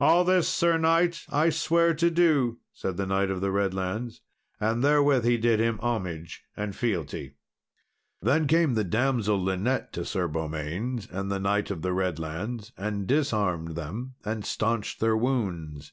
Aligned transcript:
"All 0.00 0.24
this, 0.24 0.48
Sir 0.48 0.78
knight, 0.78 1.24
I 1.30 1.48
swear 1.48 1.94
to 1.94 2.10
do," 2.10 2.58
said 2.72 2.96
the 2.96 3.06
Knight 3.06 3.30
of 3.30 3.40
the 3.40 3.52
Redlands; 3.52 4.20
and 4.58 4.82
therewith 4.82 5.24
he 5.24 5.36
did 5.38 5.60
him 5.60 5.78
homage 5.78 6.42
and 6.56 6.74
fealty. 6.74 7.36
Then 8.20 8.48
came 8.48 8.74
the 8.74 8.82
damsel 8.82 9.40
Linet 9.40 9.92
to 9.92 10.04
Sir 10.04 10.26
Beaumains 10.26 11.06
and 11.08 11.30
the 11.30 11.38
Knight 11.38 11.70
of 11.70 11.82
the 11.82 11.92
Redlands, 11.92 12.72
and 12.76 13.06
disarmed 13.06 13.76
them, 13.76 14.16
and 14.24 14.44
staunched 14.44 14.98
their 14.98 15.16
wounds. 15.16 15.92